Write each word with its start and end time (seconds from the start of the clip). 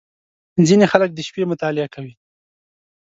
•ځینې 0.67 0.85
خلک 0.91 1.09
د 1.13 1.19
شپې 1.27 1.43
مطالعه 1.51 1.87
کوي. 1.93 2.13